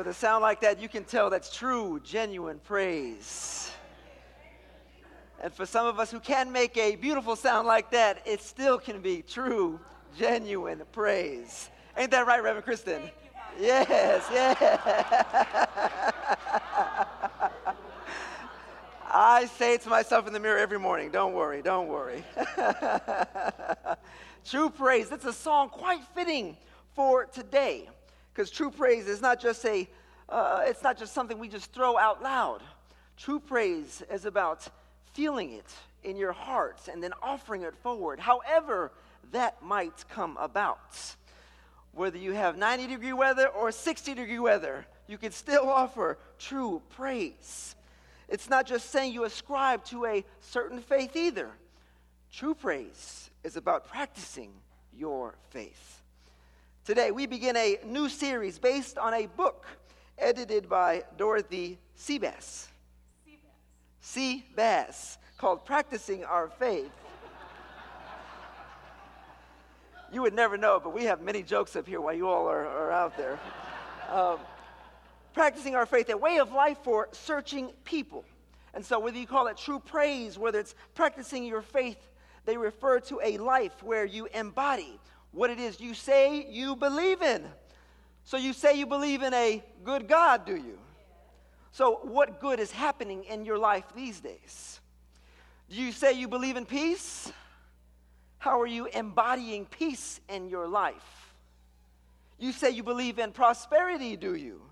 With 0.00 0.08
a 0.08 0.14
sound 0.14 0.40
like 0.40 0.62
that, 0.62 0.80
you 0.80 0.88
can 0.88 1.04
tell 1.04 1.28
that's 1.28 1.54
true, 1.54 2.00
genuine 2.02 2.58
praise. 2.64 3.70
And 5.42 5.52
for 5.52 5.66
some 5.66 5.86
of 5.86 5.98
us 5.98 6.10
who 6.10 6.20
can 6.20 6.50
make 6.50 6.74
a 6.78 6.96
beautiful 6.96 7.36
sound 7.36 7.68
like 7.68 7.90
that, 7.90 8.22
it 8.24 8.40
still 8.40 8.78
can 8.78 9.02
be 9.02 9.20
true, 9.20 9.78
genuine 10.18 10.80
praise. 10.92 11.68
Ain't 11.98 12.12
that 12.12 12.26
right, 12.26 12.42
Reverend 12.42 12.64
Kristen? 12.64 13.02
You, 13.02 13.66
yes, 13.66 14.26
yes. 14.32 14.56
I 19.04 19.44
say 19.58 19.74
it 19.74 19.82
to 19.82 19.90
myself 19.90 20.26
in 20.26 20.32
the 20.32 20.40
mirror 20.40 20.56
every 20.56 20.78
morning. 20.78 21.10
Don't 21.10 21.34
worry, 21.34 21.60
don't 21.60 21.88
worry. 21.88 22.24
true 24.46 24.70
praise. 24.70 25.10
That's 25.10 25.26
a 25.26 25.32
song 25.34 25.68
quite 25.68 26.00
fitting 26.14 26.56
for 26.94 27.26
today 27.26 27.90
because 28.32 28.50
true 28.50 28.70
praise 28.70 29.06
is 29.06 29.20
not 29.20 29.40
just 29.40 29.64
a 29.64 29.88
uh, 30.28 30.62
it's 30.64 30.82
not 30.82 30.96
just 30.96 31.12
something 31.12 31.38
we 31.38 31.48
just 31.48 31.72
throw 31.72 31.98
out 31.98 32.22
loud. 32.22 32.62
True 33.16 33.40
praise 33.40 34.02
is 34.12 34.24
about 34.24 34.68
feeling 35.12 35.52
it 35.52 35.66
in 36.04 36.16
your 36.16 36.32
hearts 36.32 36.88
and 36.88 37.02
then 37.02 37.12
offering 37.20 37.62
it 37.62 37.74
forward 37.82 38.20
however 38.20 38.92
that 39.32 39.62
might 39.62 40.04
come 40.08 40.36
about. 40.38 41.16
Whether 41.92 42.18
you 42.18 42.32
have 42.32 42.56
90 42.56 42.86
degree 42.86 43.12
weather 43.12 43.48
or 43.48 43.72
60 43.72 44.14
degree 44.14 44.38
weather 44.38 44.86
you 45.08 45.18
can 45.18 45.32
still 45.32 45.68
offer 45.68 46.16
true 46.38 46.80
praise. 46.90 47.74
It's 48.28 48.48
not 48.48 48.66
just 48.66 48.90
saying 48.90 49.12
you 49.12 49.24
ascribe 49.24 49.84
to 49.86 50.06
a 50.06 50.24
certain 50.40 50.80
faith 50.80 51.16
either. 51.16 51.50
True 52.32 52.54
praise 52.54 53.30
is 53.42 53.56
about 53.56 53.88
practicing 53.88 54.52
your 54.96 55.34
faith 55.50 55.99
Today, 56.90 57.12
we 57.12 57.28
begin 57.28 57.56
a 57.56 57.78
new 57.86 58.08
series 58.08 58.58
based 58.58 58.98
on 58.98 59.14
a 59.14 59.26
book 59.26 59.64
edited 60.18 60.68
by 60.68 61.04
Dorothy 61.16 61.78
Seabass. 61.96 62.66
Seabass. 64.02 64.42
Bass, 64.56 65.18
called 65.38 65.64
Practicing 65.64 66.24
Our 66.24 66.48
Faith. 66.48 66.90
you 70.12 70.20
would 70.22 70.34
never 70.34 70.56
know, 70.58 70.80
but 70.82 70.92
we 70.92 71.04
have 71.04 71.22
many 71.22 71.44
jokes 71.44 71.76
up 71.76 71.86
here 71.86 72.00
while 72.00 72.12
you 72.12 72.26
all 72.26 72.48
are, 72.48 72.66
are 72.66 72.90
out 72.90 73.16
there. 73.16 73.38
Um, 74.10 74.38
practicing 75.32 75.76
our 75.76 75.86
faith, 75.86 76.10
a 76.10 76.16
way 76.16 76.38
of 76.40 76.50
life 76.50 76.78
for 76.82 77.08
searching 77.12 77.70
people. 77.84 78.24
And 78.74 78.84
so, 78.84 78.98
whether 78.98 79.16
you 79.16 79.28
call 79.28 79.46
it 79.46 79.56
true 79.56 79.78
praise, 79.78 80.36
whether 80.36 80.58
it's 80.58 80.74
practicing 80.96 81.44
your 81.44 81.62
faith, 81.62 82.08
they 82.46 82.56
refer 82.56 82.98
to 82.98 83.20
a 83.22 83.38
life 83.38 83.80
where 83.84 84.04
you 84.04 84.26
embody 84.34 84.98
what 85.32 85.50
it 85.50 85.58
is 85.58 85.80
you 85.80 85.94
say 85.94 86.46
you 86.48 86.76
believe 86.76 87.22
in. 87.22 87.44
So 88.24 88.36
you 88.36 88.52
say 88.52 88.78
you 88.78 88.86
believe 88.86 89.22
in 89.22 89.32
a 89.34 89.62
good 89.84 90.08
God, 90.08 90.44
do 90.44 90.54
you? 90.56 90.78
So, 91.72 92.00
what 92.02 92.40
good 92.40 92.58
is 92.58 92.72
happening 92.72 93.24
in 93.24 93.44
your 93.44 93.58
life 93.58 93.84
these 93.94 94.20
days? 94.20 94.80
Do 95.68 95.76
you 95.76 95.92
say 95.92 96.12
you 96.12 96.26
believe 96.26 96.56
in 96.56 96.66
peace? 96.66 97.32
How 98.38 98.60
are 98.60 98.66
you 98.66 98.86
embodying 98.86 99.66
peace 99.66 100.20
in 100.28 100.48
your 100.48 100.66
life? 100.66 101.32
You 102.38 102.52
say 102.52 102.70
you 102.70 102.82
believe 102.82 103.18
in 103.18 103.32
prosperity, 103.32 104.16
do 104.16 104.34
you? 104.34 104.62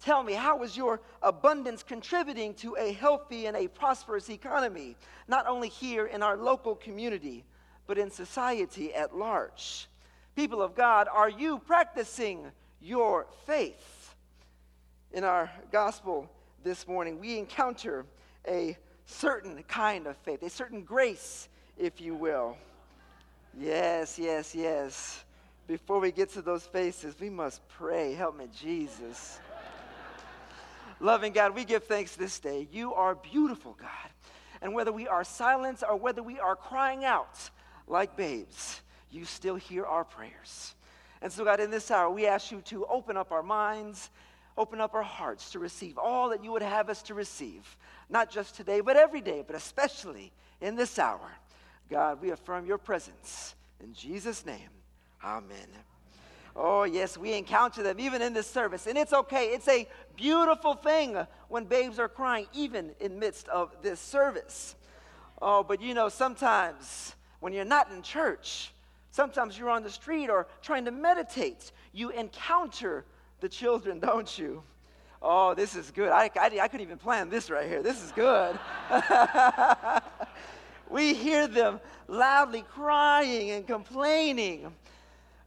Tell 0.00 0.22
me, 0.22 0.32
how 0.32 0.62
is 0.62 0.76
your 0.76 1.00
abundance 1.22 1.82
contributing 1.82 2.54
to 2.54 2.76
a 2.76 2.92
healthy 2.92 3.46
and 3.46 3.56
a 3.56 3.66
prosperous 3.66 4.30
economy, 4.30 4.96
not 5.26 5.46
only 5.46 5.68
here 5.68 6.06
in 6.06 6.22
our 6.22 6.36
local 6.36 6.76
community, 6.76 7.44
but 7.88 7.98
in 7.98 8.10
society 8.10 8.94
at 8.94 9.16
large. 9.16 9.88
People 10.36 10.62
of 10.62 10.76
God, 10.76 11.08
are 11.12 11.30
you 11.30 11.58
practicing 11.58 12.52
your 12.80 13.26
faith? 13.46 14.14
In 15.10 15.24
our 15.24 15.50
gospel 15.72 16.30
this 16.62 16.86
morning, 16.86 17.18
we 17.18 17.38
encounter 17.38 18.04
a 18.46 18.76
certain 19.06 19.64
kind 19.66 20.06
of 20.06 20.16
faith, 20.18 20.42
a 20.42 20.50
certain 20.50 20.82
grace, 20.82 21.48
if 21.78 21.98
you 21.98 22.14
will. 22.14 22.58
Yes, 23.58 24.18
yes, 24.18 24.54
yes. 24.54 25.24
Before 25.66 25.98
we 25.98 26.12
get 26.12 26.30
to 26.34 26.42
those 26.42 26.64
faces, 26.64 27.14
we 27.18 27.30
must 27.30 27.66
pray. 27.68 28.12
Help 28.12 28.36
me, 28.36 28.48
Jesus. 28.60 29.40
Loving 31.00 31.32
God, 31.32 31.54
we 31.54 31.64
give 31.64 31.84
thanks 31.84 32.16
this 32.16 32.38
day. 32.38 32.68
You 32.70 32.92
are 32.92 33.14
beautiful, 33.14 33.76
God. 33.80 33.88
And 34.60 34.74
whether 34.74 34.92
we 34.92 35.08
are 35.08 35.24
silent 35.24 35.82
or 35.88 35.96
whether 35.96 36.22
we 36.22 36.38
are 36.38 36.56
crying 36.56 37.04
out, 37.04 37.50
like 37.88 38.16
babes, 38.16 38.80
you 39.10 39.24
still 39.24 39.56
hear 39.56 39.84
our 39.84 40.04
prayers. 40.04 40.74
And 41.20 41.32
so, 41.32 41.44
God, 41.44 41.60
in 41.60 41.70
this 41.70 41.90
hour, 41.90 42.10
we 42.10 42.26
ask 42.26 42.52
you 42.52 42.60
to 42.66 42.86
open 42.86 43.16
up 43.16 43.32
our 43.32 43.42
minds, 43.42 44.10
open 44.56 44.80
up 44.80 44.94
our 44.94 45.02
hearts 45.02 45.50
to 45.52 45.58
receive 45.58 45.98
all 45.98 46.28
that 46.30 46.44
you 46.44 46.52
would 46.52 46.62
have 46.62 46.88
us 46.88 47.02
to 47.02 47.14
receive, 47.14 47.76
not 48.08 48.30
just 48.30 48.54
today, 48.54 48.80
but 48.80 48.96
every 48.96 49.20
day, 49.20 49.42
but 49.46 49.56
especially 49.56 50.32
in 50.60 50.76
this 50.76 50.98
hour. 50.98 51.30
God, 51.90 52.20
we 52.20 52.30
affirm 52.30 52.66
your 52.66 52.78
presence. 52.78 53.54
In 53.82 53.94
Jesus' 53.94 54.44
name, 54.44 54.70
amen. 55.24 55.68
Oh, 56.54 56.82
yes, 56.82 57.16
we 57.16 57.34
encounter 57.34 57.84
them 57.84 58.00
even 58.00 58.20
in 58.20 58.32
this 58.32 58.48
service. 58.48 58.86
And 58.86 58.98
it's 58.98 59.12
okay. 59.12 59.46
It's 59.46 59.68
a 59.68 59.86
beautiful 60.16 60.74
thing 60.74 61.16
when 61.48 61.64
babes 61.64 62.00
are 62.00 62.08
crying, 62.08 62.46
even 62.52 62.90
in 62.98 63.18
midst 63.20 63.48
of 63.48 63.70
this 63.80 64.00
service. 64.00 64.74
Oh, 65.40 65.62
but 65.62 65.80
you 65.80 65.94
know, 65.94 66.08
sometimes 66.08 67.14
when 67.40 67.52
you're 67.52 67.64
not 67.64 67.90
in 67.90 68.02
church, 68.02 68.72
sometimes 69.10 69.58
you're 69.58 69.70
on 69.70 69.82
the 69.82 69.90
street 69.90 70.28
or 70.30 70.46
trying 70.62 70.84
to 70.84 70.90
meditate, 70.90 71.72
you 71.92 72.10
encounter 72.10 73.04
the 73.40 73.48
children, 73.48 73.98
don't 74.00 74.38
you? 74.38 74.62
Oh, 75.20 75.54
this 75.54 75.74
is 75.74 75.90
good. 75.90 76.10
I, 76.10 76.30
I, 76.40 76.58
I 76.62 76.68
couldn't 76.68 76.86
even 76.86 76.98
plan 76.98 77.28
this 77.28 77.50
right 77.50 77.66
here. 77.66 77.82
This 77.82 78.02
is 78.02 78.12
good. 78.12 78.56
we 80.88 81.12
hear 81.12 81.48
them 81.48 81.80
loudly 82.06 82.62
crying 82.62 83.50
and 83.50 83.66
complaining. 83.66 84.72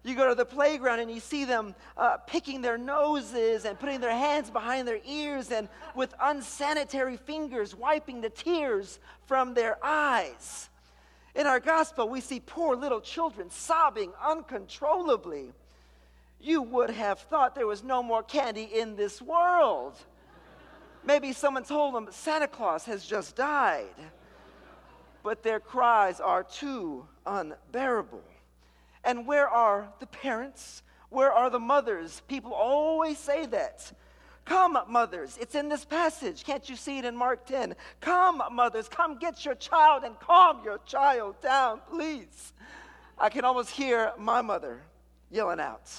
You 0.04 0.16
go 0.16 0.28
to 0.28 0.36
the 0.36 0.46
playground 0.46 1.00
and 1.00 1.12
you 1.12 1.20
see 1.20 1.46
them 1.46 1.76
uh, 1.96 2.18
picking 2.18 2.62
their 2.62 2.78
noses 2.78 3.66
and 3.66 3.80
putting 3.80 4.02
their 4.02 4.12
hands 4.12 4.50
behind 4.50 4.88
their 4.88 5.00
ears 5.06 5.52
and 5.52 5.70
with 5.96 6.14
unsanitary 6.20 7.18
fingers 7.18 7.76
wiping 7.76 8.20
the 8.20 8.30
tears 8.30 9.00
from 9.28 9.54
their 9.54 9.78
eyes. 9.84 10.70
In 11.34 11.48
our 11.48 11.60
gospel, 11.60 12.10
we 12.10 12.22
see 12.22 12.42
poor 12.42 12.76
little 12.76 13.02
children 13.02 13.50
sobbing 13.50 14.12
uncontrollably. 14.24 15.54
You 16.40 16.62
would 16.62 16.90
have 16.90 17.20
thought 17.20 17.56
there 17.56 17.68
was 17.68 17.84
no 17.84 18.04
more 18.04 18.24
candy 18.24 18.64
in 18.64 18.96
this 18.96 19.22
world. 19.22 19.96
Maybe 21.06 21.34
someone 21.34 21.64
told 21.64 21.96
them 21.96 22.08
Santa 22.12 22.48
Claus 22.48 22.86
has 22.86 23.06
just 23.06 23.36
died. 23.36 23.96
But 25.24 25.44
their 25.44 25.60
cries 25.60 26.20
are 26.20 26.44
too 26.44 27.08
unbearable. 27.26 28.24
And 29.04 29.26
where 29.26 29.48
are 29.48 29.88
the 30.00 30.08
parents? 30.08 30.84
Where 31.10 31.32
are 31.32 31.50
the 31.50 31.60
mothers? 31.60 32.22
People 32.28 32.54
always 32.54 33.18
say 33.18 33.46
that. 33.48 33.92
Come, 34.52 34.78
mothers. 34.90 35.38
It's 35.40 35.56
in 35.56 35.70
this 35.70 35.86
passage. 35.86 36.44
Can't 36.44 36.68
you 36.70 36.76
see 36.76 36.98
it 36.98 37.06
in 37.06 37.16
Mark 37.16 37.46
10? 37.46 37.74
Come, 38.02 38.44
mothers. 38.52 38.90
Come 38.90 39.18
get 39.18 39.46
your 39.46 39.56
child 39.56 40.04
and 40.04 40.20
calm 40.20 40.60
your 40.66 40.80
child 40.86 41.40
down, 41.40 41.80
please. 41.90 42.52
I 43.18 43.30
can 43.30 43.46
almost 43.46 43.70
hear 43.70 44.12
my 44.18 44.42
mother 44.42 44.82
yelling 45.32 45.62
out, 45.62 45.90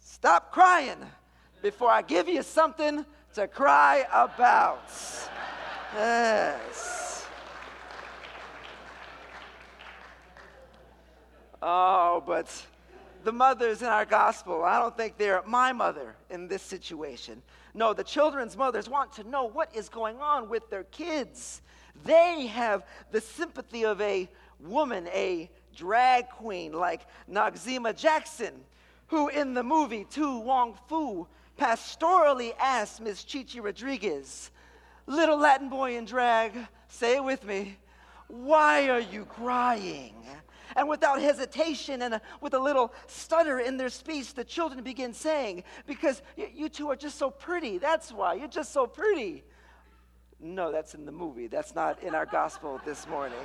Stop 0.00 0.50
crying 0.50 0.96
before 1.60 1.90
I 1.90 2.00
give 2.00 2.26
you 2.26 2.42
something 2.42 3.04
to 3.34 3.46
cry 3.46 4.06
about. 4.10 4.88
Yes. 5.94 7.26
Oh, 11.60 12.24
but 12.26 12.66
the 13.26 13.32
mothers 13.32 13.82
in 13.82 13.88
our 13.88 14.04
gospel, 14.04 14.62
I 14.62 14.78
don't 14.78 14.96
think 14.96 15.18
they're 15.18 15.42
my 15.44 15.72
mother 15.72 16.14
in 16.30 16.46
this 16.46 16.62
situation. 16.62 17.42
No, 17.74 17.92
the 17.92 18.04
children's 18.04 18.56
mothers 18.56 18.88
want 18.88 19.12
to 19.14 19.28
know 19.28 19.46
what 19.46 19.74
is 19.74 19.88
going 19.88 20.20
on 20.20 20.48
with 20.48 20.70
their 20.70 20.84
kids. 20.84 21.60
They 22.04 22.46
have 22.46 22.86
the 23.10 23.20
sympathy 23.20 23.84
of 23.84 24.00
a 24.00 24.28
woman, 24.60 25.08
a 25.08 25.50
drag 25.74 26.28
queen 26.28 26.72
like 26.72 27.00
Noxeema 27.28 27.96
Jackson, 27.96 28.54
who 29.08 29.26
in 29.26 29.54
the 29.54 29.64
movie 29.64 30.06
To 30.10 30.38
Wong 30.38 30.78
Foo 30.88 31.26
pastorally 31.58 32.52
asked 32.60 33.00
Miss 33.00 33.24
Chichi 33.24 33.58
Rodriguez, 33.58 34.52
Little 35.08 35.36
Latin 35.36 35.68
boy 35.68 35.96
in 35.96 36.04
drag, 36.04 36.52
say 36.86 37.16
it 37.16 37.24
with 37.24 37.44
me, 37.44 37.76
why 38.28 38.88
are 38.88 39.00
you 39.00 39.24
crying? 39.24 40.14
And 40.76 40.88
without 40.88 41.20
hesitation 41.20 42.02
and 42.02 42.14
a, 42.14 42.22
with 42.42 42.52
a 42.52 42.58
little 42.58 42.92
stutter 43.06 43.60
in 43.60 43.78
their 43.78 43.88
speech, 43.88 44.34
the 44.34 44.44
children 44.44 44.84
begin 44.84 45.14
saying, 45.14 45.64
Because 45.86 46.20
y- 46.36 46.50
you 46.54 46.68
two 46.68 46.90
are 46.90 46.96
just 46.96 47.18
so 47.18 47.30
pretty. 47.30 47.78
That's 47.78 48.12
why. 48.12 48.34
You're 48.34 48.46
just 48.46 48.72
so 48.72 48.86
pretty. 48.86 49.42
No, 50.38 50.70
that's 50.70 50.94
in 50.94 51.06
the 51.06 51.12
movie. 51.12 51.46
That's 51.46 51.74
not 51.74 52.02
in 52.02 52.14
our 52.14 52.26
gospel 52.26 52.78
this 52.84 53.08
morning. 53.08 53.38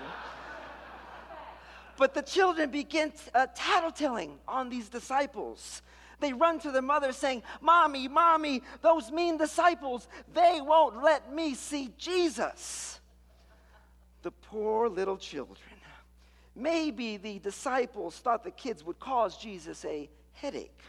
But 1.97 2.13
the 2.13 2.21
children 2.21 2.69
begin 2.69 3.13
uh, 3.33 3.47
tattletelling 3.55 4.31
on 4.45 4.69
these 4.69 4.89
disciples. 4.89 5.81
They 6.19 6.33
run 6.33 6.59
to 6.59 6.71
their 6.71 6.81
mother 6.81 7.13
saying, 7.13 7.43
Mommy, 7.61 8.07
Mommy, 8.09 8.61
those 8.81 9.09
mean 9.09 9.37
disciples, 9.37 10.07
they 10.33 10.59
won't 10.61 11.01
let 11.01 11.33
me 11.33 11.55
see 11.55 11.91
Jesus. 11.97 12.99
The 14.21 14.31
poor 14.31 14.89
little 14.89 15.17
children. 15.17 15.70
Maybe 16.55 17.17
the 17.17 17.39
disciples 17.39 18.17
thought 18.17 18.43
the 18.43 18.51
kids 18.51 18.83
would 18.83 18.99
cause 18.99 19.37
Jesus 19.37 19.85
a 19.85 20.09
headache. 20.33 20.79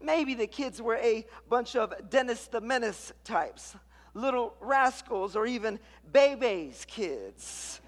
Maybe 0.00 0.34
the 0.34 0.46
kids 0.46 0.82
were 0.82 0.96
a 0.96 1.26
bunch 1.48 1.76
of 1.76 1.92
Dennis 2.10 2.46
the 2.48 2.60
Menace 2.60 3.12
types, 3.24 3.76
little 4.14 4.54
rascals, 4.60 5.36
or 5.36 5.46
even 5.46 5.78
Bebe's 6.12 6.84
kids. 6.86 7.80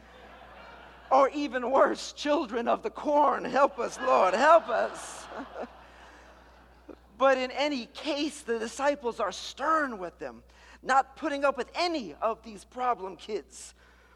or 1.11 1.29
even 1.31 1.71
worse, 1.71 2.13
children 2.13 2.67
of 2.67 2.83
the 2.83 2.91
corn. 2.91 3.45
Help 3.45 3.79
us, 3.79 3.99
Lord, 4.01 4.35
help 4.35 4.69
us. 4.69 5.27
but 7.19 7.39
in 7.39 7.51
any 7.53 7.87
case, 7.87 8.41
the 8.41 8.59
disciples 8.59 9.21
are 9.21 9.31
stern 9.31 9.99
with 9.99 10.19
them, 10.19 10.43
not 10.83 11.17
putting 11.17 11.45
up 11.45 11.57
with 11.57 11.71
any 11.75 12.15
of 12.21 12.43
these 12.43 12.65
problem 12.65 13.17
kids. 13.17 13.75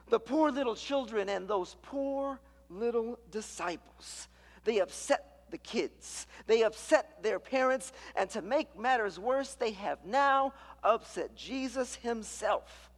The 0.09 0.19
poor 0.19 0.51
little 0.51 0.75
children 0.75 1.29
and 1.29 1.47
those 1.47 1.77
poor 1.83 2.41
little 2.69 3.19
disciples. 3.31 4.29
They 4.65 4.81
upset 4.81 5.25
the 5.51 5.59
kids, 5.59 6.27
they 6.47 6.63
upset 6.63 7.23
their 7.23 7.39
parents, 7.39 7.93
and 8.15 8.29
to 8.31 8.43
make 8.43 8.79
matters 8.79 9.19
worse, 9.19 9.55
they 9.55 9.73
have 9.73 10.05
now 10.05 10.53
upset 10.85 11.35
Jesus 11.35 11.95
himself. 11.95 12.91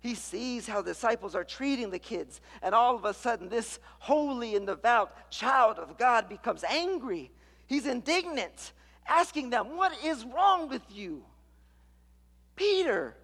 He 0.00 0.16
sees 0.16 0.66
how 0.66 0.82
disciples 0.82 1.36
are 1.36 1.44
treating 1.44 1.90
the 1.90 2.00
kids, 2.00 2.40
and 2.60 2.74
all 2.74 2.96
of 2.96 3.04
a 3.04 3.14
sudden, 3.14 3.48
this 3.48 3.78
holy 4.00 4.56
and 4.56 4.66
devout 4.66 5.30
child 5.30 5.78
of 5.78 5.96
God 5.96 6.28
becomes 6.28 6.64
angry. 6.64 7.30
He's 7.68 7.86
indignant, 7.86 8.72
asking 9.06 9.50
them, 9.50 9.76
What 9.76 9.92
is 10.04 10.24
wrong 10.24 10.68
with 10.68 10.82
you? 10.90 11.22
Peter, 12.56 13.14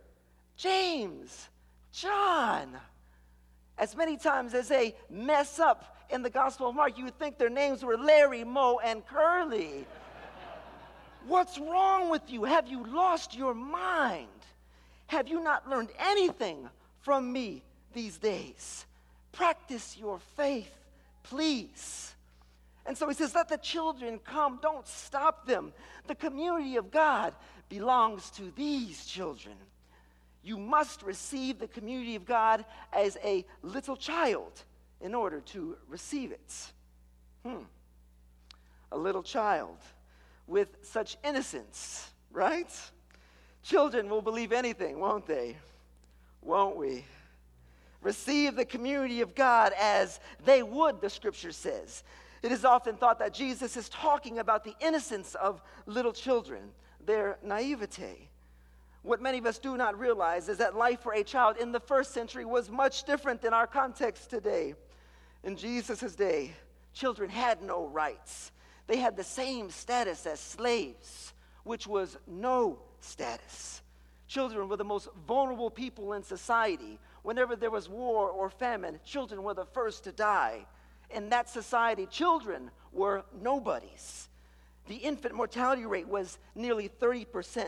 James, 0.57 1.49
John. 1.93 2.77
As 3.79 3.97
many 3.97 4.17
times 4.17 4.55
as 4.55 4.69
they 4.69 4.95
mess 5.09 5.59
up 5.59 5.97
in 6.11 6.23
the 6.23 6.31
Gospel 6.31 6.69
of 6.69 6.75
Mark, 6.75 6.99
you 6.99 7.05
would 7.05 7.19
think 7.19 7.39
their 7.39 7.51
names 7.51 7.85
were 7.85 7.97
Larry, 7.97 8.45
Moe, 8.45 8.81
and 8.83 9.07
Curly. 9.07 9.87
What's 11.27 11.59
wrong 11.59 12.11
with 12.11 12.23
you? 12.29 12.45
Have 12.45 12.67
you 12.69 12.85
lost 12.85 13.37
your 13.37 13.55
mind? 13.55 14.27
Have 15.09 15.29
you 15.29 15.43
not 15.43 15.69
learned 15.69 15.91
anything 15.99 16.69
from 17.01 17.33
me 17.33 17.63
these 17.93 18.19
days? 18.19 18.87
Practice 19.33 19.97
your 19.97 20.19
faith, 20.37 20.73
please. 21.23 22.15
And 22.87 22.97
so 22.97 23.07
he 23.09 23.15
says, 23.15 23.35
Let 23.35 23.49
the 23.49 23.59
children 23.59 24.19
come. 24.25 24.59
Don't 24.63 24.87
stop 24.87 25.47
them. 25.47 25.73
The 26.07 26.15
community 26.15 26.77
of 26.77 26.91
God 26.91 27.35
belongs 27.69 28.31
to 28.31 28.51
these 28.57 29.05
children. 29.05 29.55
You 30.49 30.57
must 30.57 31.03
receive 31.03 31.59
the 31.59 31.69
community 31.69 32.15
of 32.15 32.25
God 32.25 32.65
as 32.91 33.19
a 33.23 33.45
little 33.61 33.99
child 33.99 34.65
in 35.03 35.15
order 35.15 35.43
to 35.53 35.77
receive 35.91 36.33
it. 36.33 36.73
Hmm. 37.45 37.65
A 38.91 38.97
little 38.97 39.23
child 39.23 39.77
with 40.47 40.71
such 40.81 41.19
innocence, 41.23 42.11
right? 42.33 42.71
Children 43.63 44.09
will 44.09 44.23
believe 44.23 44.51
anything, 44.51 44.99
won't 44.99 45.27
they? 45.27 45.59
Won't 46.41 46.79
we? 46.79 47.05
Receive 48.01 48.57
the 48.57 48.65
community 48.65 49.21
of 49.21 49.35
God 49.35 49.75
as 49.79 50.19
they 50.47 50.63
would, 50.63 51.03
the 51.03 51.11
scripture 51.11 51.53
says. 51.53 52.05
It 52.43 52.53
is 52.53 52.65
often 52.65 52.97
thought 52.97 53.19
that 53.19 53.35
Jesus 53.35 53.77
is 53.77 53.91
talking 53.91 54.39
about 54.39 54.65
the 54.65 54.75
innocence 54.81 55.35
of 55.35 55.61
little 55.85 56.15
children, 56.15 56.71
their 57.05 57.37
naivete. 57.43 58.31
What 59.03 59.23
many 59.23 59.39
of 59.39 59.47
us 59.47 59.59
do 59.59 59.77
not 59.77 59.99
realize 59.99 60.49
is 60.49 60.59
that 60.59 60.77
life 60.77 61.01
for 61.01 61.15
a 61.15 61.23
child 61.23 61.57
in 61.57 61.73
the 61.73 61.81
first 61.81 62.13
century 62.13 62.45
was 62.45 62.69
much 62.69 63.05
different 63.05 63.41
than 63.41 63.55
our 63.55 63.67
context 63.67 64.31
today. 64.31 64.75
In 65.45 65.57
Jesus' 65.57 66.15
day, 66.15 66.53
children 66.93 67.31
had 67.31 67.63
no 67.63 67.87
rights. 67.87 68.51
They 68.87 68.97
had 68.97 69.17
the 69.17 69.25
same 69.25 69.71
status 69.71 70.27
as 70.27 70.41
slaves, 70.41 71.33
which 71.63 71.87
was 71.87 72.17
no 72.27 72.81
status. 73.01 73.83
Children 74.27 74.69
were 74.69 74.77
the 74.77 74.85
most 74.85 75.09
vulnerable 75.27 75.71
people 75.71 76.13
in 76.13 76.23
society. 76.23 76.99
Whenever 77.23 77.57
there 77.57 77.71
was 77.71 77.89
war 77.89 78.29
or 78.31 78.51
famine, 78.51 78.99
children 79.05 79.43
were 79.43 79.55
the 79.55 79.65
first 79.65 80.05
to 80.05 80.13
die. 80.13 80.67
In 81.11 81.31
that 81.31 81.49
society, 81.49 82.07
children 82.07 82.71
were 82.93 83.25
nobodies. 83.41 84.29
The 84.87 84.97
infant 84.97 85.35
mortality 85.35 85.87
rate 85.87 86.09
was 86.09 86.39
nearly 86.55 86.89
30%. 86.89 87.65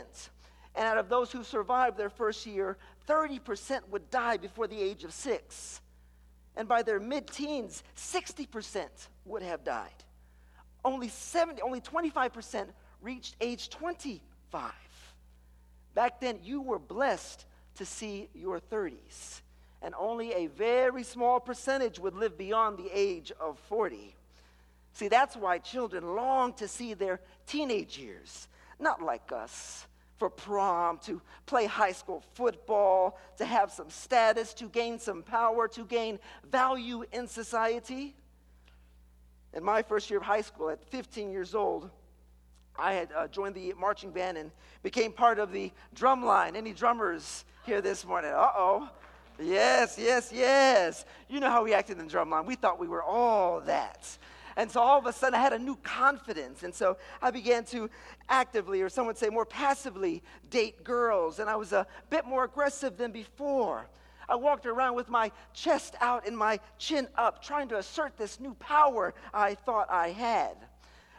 And 0.75 0.85
out 0.85 0.99
of 0.99 1.09
those 1.09 1.33
who 1.33 1.43
survived 1.43 1.97
their 1.97 2.11
first 2.11 2.47
year, 2.47 2.77
30% 3.09 3.89
would 3.89 4.11
die 4.11 4.37
before 4.37 4.67
the 4.67 4.81
age 4.81 5.05
of 5.05 5.13
six. 5.13 5.81
And 6.57 6.69
by 6.69 6.83
their 6.83 7.01
mid 7.01 7.27
teens, 7.27 7.83
60% 7.97 8.87
would 9.25 9.43
have 9.43 9.65
died. 9.65 9.91
Only, 10.85 11.09
70, 11.09 11.63
only 11.63 11.81
25% 11.81 12.69
reached 13.03 13.37
age 13.41 13.69
25. 13.71 14.73
Back 15.95 16.21
then, 16.21 16.39
you 16.43 16.61
were 16.61 16.79
blessed 16.79 17.45
to 17.77 17.85
see 17.85 18.29
your 18.35 18.61
30s, 18.61 19.41
and 19.83 19.95
only 19.99 20.33
a 20.33 20.47
very 20.47 21.03
small 21.03 21.41
percentage 21.41 21.99
would 21.99 22.15
live 22.15 22.39
beyond 22.39 22.79
the 22.79 22.91
age 22.93 23.33
of 23.41 23.59
40. 23.69 24.15
See, 24.93 25.09
that's 25.09 25.37
why 25.37 25.59
children 25.59 26.15
long 26.15 26.53
to 26.55 26.69
see 26.69 26.95
their 26.95 27.21
teenage 27.47 27.99
years, 27.99 28.49
not 28.79 29.03
like 29.03 29.33
us 29.33 29.87
for 30.21 30.29
prom, 30.29 30.99
to 30.99 31.19
play 31.47 31.65
high 31.65 31.93
school 31.93 32.23
football, 32.35 33.19
to 33.39 33.45
have 33.47 33.73
some 33.73 33.89
status, 33.89 34.53
to 34.53 34.67
gain 34.67 34.99
some 34.99 35.23
power, 35.23 35.67
to 35.67 35.83
gain 35.87 36.19
value 36.53 37.05
in 37.11 37.27
society. 37.27 38.15
In 39.55 39.65
my 39.65 39.81
first 39.81 40.11
year 40.11 40.19
of 40.19 40.25
high 40.27 40.43
school, 40.43 40.69
at 40.69 40.85
15 40.91 41.33
years 41.33 41.55
old, 41.55 41.89
I 42.79 42.93
had 42.93 43.09
uh, 43.17 43.29
joined 43.29 43.55
the 43.55 43.73
marching 43.81 44.11
band 44.11 44.37
and 44.37 44.51
became 44.83 45.11
part 45.11 45.39
of 45.39 45.53
the 45.53 45.73
drum 45.95 46.23
line. 46.23 46.55
Any 46.55 46.75
drummers 46.75 47.47
here 47.65 47.81
this 47.81 48.05
morning? 48.05 48.31
Uh 48.31 48.53
oh. 48.55 48.91
Yes, 49.41 49.97
yes, 49.99 50.31
yes. 50.31 51.07
You 51.31 51.41
know 51.41 51.49
how 51.49 51.65
we 51.65 51.73
acted 51.73 51.99
in 51.99 52.05
the 52.05 52.11
drum 52.11 52.29
line. 52.29 52.45
We 52.45 52.57
thought 52.57 52.79
we 52.79 52.89
were 52.89 53.03
all 53.03 53.63
that. 53.63 54.19
And 54.57 54.71
so 54.71 54.81
all 54.81 54.99
of 54.99 55.07
a 55.07 55.13
sudden, 55.13 55.35
I 55.35 55.43
had 55.43 55.53
a 55.53 55.59
new 55.59 55.77
confidence. 55.77 56.63
And 56.63 56.75
so 56.75 56.97
I 57.23 57.31
began 57.31 57.65
to 57.67 57.91
actively, 58.29 58.83
or 58.83 58.89
some 58.89 59.07
would 59.07 59.19
say 59.19 59.29
more 59.29 59.47
passively, 59.47 60.23
date 60.51 60.85
girls. 60.85 61.39
And 61.39 61.49
I 61.49 61.57
was 61.57 61.73
a 61.73 61.87
bit 62.09 62.25
more 62.27 62.45
aggressive 62.45 62.97
than 62.97 63.13
before. 63.13 63.89
I 64.29 64.37
walked 64.37 64.67
around 64.67 64.95
with 64.95 65.09
my 65.09 65.33
chest 65.53 65.97
out 66.01 66.27
and 66.27 66.39
my 66.39 66.61
chin 66.79 67.09
up, 67.17 67.43
trying 67.43 67.69
to 67.69 67.79
assert 67.79 68.17
this 68.17 68.39
new 68.39 68.55
power 68.55 69.13
I 69.35 69.57
thought 69.57 69.89
I 69.91 70.11
had. 70.11 70.57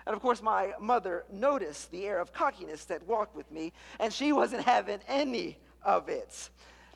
And 0.06 0.16
of 0.16 0.22
course, 0.22 0.42
my 0.42 0.72
mother 0.80 1.26
noticed 1.32 1.92
the 1.92 2.06
air 2.06 2.20
of 2.20 2.34
cockiness 2.34 2.86
that 2.86 3.06
walked 3.06 3.36
with 3.36 3.52
me, 3.52 3.74
and 4.00 4.12
she 4.12 4.32
wasn't 4.32 4.64
having 4.64 5.00
any 5.08 5.58
of 5.84 6.10
it. 6.10 6.50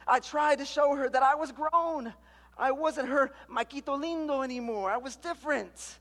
I 0.08 0.20
tried 0.20 0.60
to 0.60 0.66
show 0.66 0.96
her 0.96 1.10
that 1.10 1.22
I 1.22 1.36
was 1.36 1.52
grown. 1.52 2.14
I 2.58 2.72
wasn't 2.72 3.10
her 3.10 3.32
Maquito 3.50 3.98
Lindo 3.98 4.44
anymore. 4.44 4.90
I 4.90 4.98
was 4.98 5.16
different. 5.18 6.00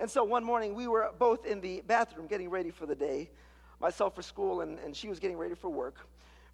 And 0.00 0.10
so 0.10 0.24
one 0.24 0.42
morning 0.42 0.74
we 0.74 0.88
were 0.88 1.10
both 1.18 1.44
in 1.44 1.60
the 1.60 1.82
bathroom 1.86 2.26
getting 2.26 2.48
ready 2.48 2.70
for 2.70 2.86
the 2.86 2.94
day, 2.94 3.28
myself 3.80 4.14
for 4.14 4.22
school 4.22 4.62
and, 4.62 4.78
and 4.78 4.96
she 4.96 5.10
was 5.10 5.18
getting 5.18 5.36
ready 5.36 5.54
for 5.54 5.68
work. 5.68 5.96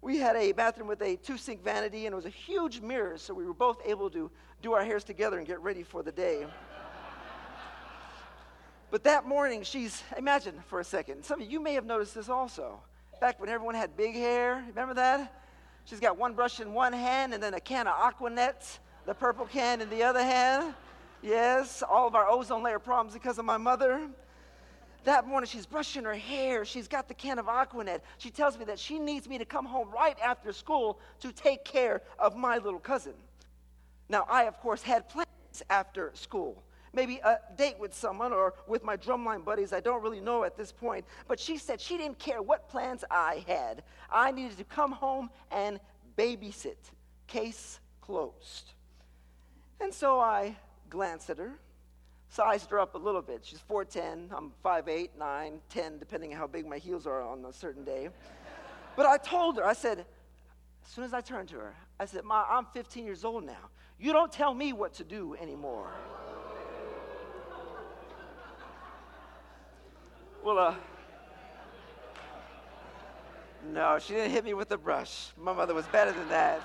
We 0.01 0.17
had 0.17 0.35
a 0.35 0.51
bathroom 0.51 0.89
with 0.89 1.01
a 1.01 1.15
two 1.15 1.37
sink 1.37 1.63
vanity 1.63 2.05
and 2.05 2.13
it 2.13 2.15
was 2.17 2.25
a 2.25 2.29
huge 2.29 2.81
mirror, 2.81 3.17
so 3.17 3.33
we 3.33 3.45
were 3.45 3.53
both 3.53 3.81
able 3.85 4.09
to 4.09 4.29
do 4.61 4.73
our 4.73 4.83
hairs 4.83 5.05
together 5.05 5.37
and 5.37 5.47
get 5.47 5.61
ready 5.61 5.81
for 5.81 6.03
the 6.03 6.11
day. 6.11 6.45
but 8.91 9.05
that 9.05 9.25
morning, 9.25 9.63
she's, 9.63 10.03
imagine 10.17 10.55
for 10.67 10.81
a 10.81 10.83
second, 10.83 11.23
some 11.23 11.41
of 11.41 11.49
you 11.49 11.61
may 11.61 11.73
have 11.73 11.85
noticed 11.85 12.15
this 12.15 12.27
also. 12.27 12.81
Back 13.21 13.39
when 13.39 13.47
everyone 13.47 13.75
had 13.75 13.95
big 13.95 14.13
hair, 14.13 14.61
remember 14.67 14.93
that? 14.95 15.33
She's 15.85 16.01
got 16.01 16.17
one 16.17 16.33
brush 16.33 16.59
in 16.59 16.73
one 16.73 16.91
hand 16.91 17.33
and 17.33 17.41
then 17.41 17.53
a 17.53 17.61
can 17.61 17.87
of 17.87 17.93
Aqua 17.97 18.29
Net, 18.29 18.77
the 19.05 19.13
purple 19.13 19.45
can 19.45 19.79
in 19.79 19.89
the 19.89 20.03
other 20.03 20.21
hand. 20.21 20.73
Yes, 21.21 21.83
all 21.83 22.07
of 22.07 22.15
our 22.15 22.29
ozone 22.29 22.63
layer 22.63 22.79
problems 22.79 23.13
because 23.13 23.37
of 23.39 23.45
my 23.45 23.57
mother. 23.57 24.07
That 25.03 25.25
morning, 25.25 25.47
she's 25.47 25.65
brushing 25.65 26.03
her 26.03 26.13
hair. 26.13 26.65
She's 26.65 26.87
got 26.87 27.07
the 27.07 27.13
can 27.13 27.39
of 27.39 27.45
Aquanet. 27.45 28.01
She 28.17 28.29
tells 28.29 28.57
me 28.57 28.65
that 28.65 28.77
she 28.77 28.99
needs 28.99 29.27
me 29.27 29.37
to 29.37 29.45
come 29.45 29.65
home 29.65 29.89
right 29.91 30.17
after 30.21 30.51
school 30.51 30.99
to 31.21 31.31
take 31.31 31.63
care 31.63 32.01
of 32.19 32.35
my 32.35 32.57
little 32.57 32.79
cousin. 32.79 33.13
Now, 34.09 34.25
I, 34.29 34.43
of 34.43 34.59
course, 34.59 34.81
had 34.81 35.07
plans 35.09 35.27
after 35.69 36.11
school. 36.13 36.61
Maybe 36.93 37.19
a 37.23 37.37
date 37.57 37.77
with 37.79 37.93
someone 37.93 38.33
or 38.33 38.53
with 38.67 38.83
my 38.83 38.97
drumline 38.97 39.45
buddies. 39.45 39.71
I 39.71 39.79
don't 39.79 40.01
really 40.01 40.19
know 40.19 40.43
at 40.43 40.57
this 40.57 40.71
point. 40.71 41.05
But 41.27 41.39
she 41.39 41.57
said 41.57 41.79
she 41.79 41.97
didn't 41.97 42.19
care 42.19 42.41
what 42.41 42.69
plans 42.69 43.03
I 43.09 43.43
had. 43.47 43.83
I 44.11 44.31
needed 44.31 44.57
to 44.57 44.63
come 44.63 44.91
home 44.91 45.29
and 45.51 45.79
babysit. 46.17 46.77
Case 47.27 47.79
closed. 48.01 48.73
And 49.79 49.93
so 49.93 50.19
I 50.19 50.55
glanced 50.89 51.29
at 51.29 51.37
her, 51.37 51.53
sized 52.29 52.69
her 52.71 52.79
up 52.79 52.95
a 52.95 52.97
little 52.97 53.21
bit. 53.21 53.45
She's 53.45 53.59
4'10, 53.69 54.31
I'm 54.31 54.51
5'8, 54.63 55.09
9, 55.17 55.61
10, 55.69 55.97
depending 55.97 56.33
on 56.33 56.39
how 56.39 56.47
big 56.47 56.65
my 56.65 56.77
heels 56.77 57.07
are 57.07 57.21
on 57.21 57.45
a 57.45 57.53
certain 57.53 57.83
day. 57.83 58.09
But 58.95 59.05
I 59.05 59.17
told 59.17 59.57
her, 59.57 59.65
I 59.65 59.73
said, 59.73 59.99
as 59.99 60.91
soon 60.91 61.03
as 61.03 61.13
I 61.13 61.21
turned 61.21 61.49
to 61.49 61.55
her, 61.55 61.75
I 61.99 62.05
said, 62.05 62.23
Ma, 62.23 62.45
I'm 62.49 62.65
15 62.73 63.05
years 63.05 63.23
old 63.25 63.45
now. 63.45 63.69
You 63.99 64.13
don't 64.13 64.31
tell 64.31 64.53
me 64.53 64.73
what 64.73 64.93
to 64.95 65.03
do 65.03 65.35
anymore. 65.35 65.91
well, 70.43 70.59
uh, 70.59 70.75
no, 73.73 73.99
she 73.99 74.13
didn't 74.13 74.31
hit 74.31 74.45
me 74.45 74.53
with 74.53 74.69
the 74.69 74.77
brush. 74.77 75.31
My 75.37 75.51
mother 75.51 75.73
was 75.73 75.85
better 75.87 76.11
than 76.11 76.29
that. 76.29 76.61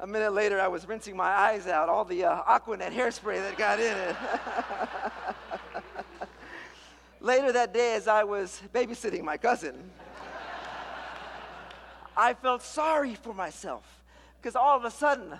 A 0.00 0.06
minute 0.06 0.32
later, 0.32 0.60
I 0.60 0.68
was 0.68 0.86
rinsing 0.86 1.16
my 1.16 1.28
eyes 1.28 1.66
out, 1.66 1.88
all 1.88 2.04
the 2.04 2.24
uh, 2.24 2.42
Aquanet 2.44 2.92
hairspray 2.92 3.36
that 3.36 3.58
got 3.58 3.80
in 3.80 3.96
it. 3.96 4.16
later 7.20 7.50
that 7.50 7.74
day, 7.74 7.96
as 7.96 8.06
I 8.06 8.22
was 8.22 8.62
babysitting 8.72 9.22
my 9.22 9.36
cousin, 9.36 9.90
I 12.16 12.34
felt 12.34 12.62
sorry 12.62 13.16
for 13.16 13.34
myself 13.34 13.84
because 14.40 14.54
all 14.54 14.76
of 14.76 14.84
a 14.84 14.90
sudden, 14.90 15.34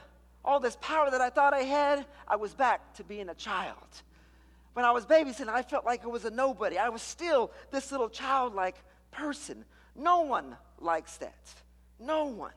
all 0.45 0.59
this 0.59 0.77
power 0.81 1.09
that 1.09 1.21
I 1.21 1.31
thought 1.31 1.55
I 1.55 1.63
had, 1.63 2.05
I 2.27 2.35
was 2.35 2.53
back 2.53 2.95
to 2.95 3.05
being 3.05 3.29
a 3.29 3.35
child. 3.35 4.03
When 4.73 4.85
I 4.85 4.91
was 4.91 5.07
babysitting, 5.07 5.49
I 5.49 5.63
felt 5.63 5.85
like 5.85 6.03
I 6.03 6.09
was 6.09 6.25
a 6.25 6.31
nobody. 6.31 6.79
I 6.79 6.89
was 6.89 7.03
still 7.03 7.53
this 7.71 7.93
little 7.93 8.09
childlike 8.09 8.77
person. 9.13 9.65
No 9.95 10.23
one 10.23 10.57
likes 10.81 11.17
that. 11.19 11.55
No 12.01 12.25
one. 12.25 12.53